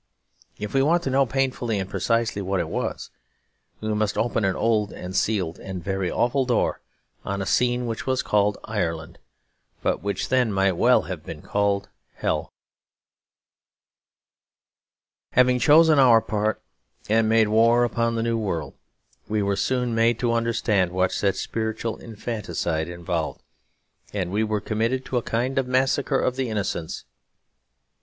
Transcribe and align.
If 0.57 0.73
we 0.73 0.81
want 0.81 1.03
to 1.03 1.11
know 1.11 1.27
painfully 1.27 1.77
and 1.77 1.87
precisely 1.87 2.41
what 2.41 2.59
it 2.59 2.69
was, 2.69 3.11
we 3.81 3.93
must 3.93 4.17
open 4.17 4.43
an 4.43 4.55
old 4.55 4.91
and 4.91 5.15
sealed 5.15 5.59
and 5.59 5.83
very 5.83 6.09
awful 6.09 6.43
door, 6.43 6.81
on 7.23 7.39
a 7.39 7.45
scene 7.45 7.85
which 7.85 8.07
was 8.07 8.23
called 8.23 8.57
Ireland, 8.63 9.19
but 9.83 10.01
which 10.01 10.29
then 10.29 10.51
might 10.51 10.71
well 10.71 11.03
have 11.03 11.23
been 11.23 11.43
called 11.43 11.87
hell. 12.15 12.51
Having 15.33 15.59
chosen 15.59 15.99
our 15.99 16.19
part 16.19 16.63
and 17.07 17.29
made 17.29 17.49
war 17.49 17.83
upon 17.83 18.15
the 18.15 18.23
new 18.23 18.39
world, 18.39 18.73
we 19.29 19.43
were 19.43 19.55
soon 19.55 19.93
made 19.93 20.17
to 20.17 20.33
understand 20.33 20.91
what 20.91 21.11
such 21.11 21.35
spiritual 21.35 21.97
infanticide 21.97 22.89
involved; 22.89 23.43
and 24.13 24.31
were 24.31 24.59
committed 24.61 25.05
to 25.05 25.17
a 25.17 25.21
kind 25.21 25.59
of 25.59 25.67
Massacre 25.67 26.19
of 26.19 26.37
the 26.37 26.49
Innocents. 26.49 27.05